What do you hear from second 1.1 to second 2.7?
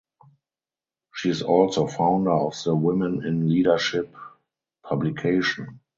She is also founder of